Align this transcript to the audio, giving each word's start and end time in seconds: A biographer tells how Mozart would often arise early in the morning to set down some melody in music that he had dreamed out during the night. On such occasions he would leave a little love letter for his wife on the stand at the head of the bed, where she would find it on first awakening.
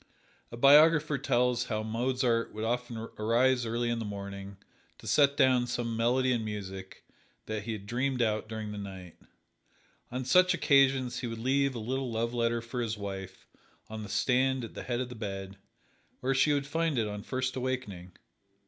A 0.51 0.57
biographer 0.57 1.19
tells 1.19 1.65
how 1.65 1.83
Mozart 1.83 2.51
would 2.55 2.63
often 2.63 2.97
arise 3.19 3.67
early 3.67 3.91
in 3.91 3.99
the 3.99 4.03
morning 4.03 4.57
to 4.97 5.05
set 5.05 5.37
down 5.37 5.67
some 5.67 5.95
melody 5.95 6.31
in 6.31 6.43
music 6.43 7.05
that 7.45 7.65
he 7.65 7.73
had 7.73 7.85
dreamed 7.85 8.19
out 8.19 8.49
during 8.49 8.71
the 8.71 8.79
night. 8.79 9.15
On 10.11 10.25
such 10.25 10.55
occasions 10.55 11.19
he 11.19 11.27
would 11.27 11.37
leave 11.37 11.75
a 11.75 11.79
little 11.79 12.11
love 12.11 12.33
letter 12.33 12.61
for 12.61 12.81
his 12.81 12.97
wife 12.97 13.45
on 13.91 14.01
the 14.01 14.09
stand 14.09 14.63
at 14.63 14.73
the 14.73 14.81
head 14.81 15.01
of 15.01 15.09
the 15.09 15.13
bed, 15.13 15.57
where 16.19 16.33
she 16.33 16.51
would 16.51 16.65
find 16.65 16.97
it 16.97 17.07
on 17.07 17.21
first 17.21 17.55
awakening. 17.55 18.13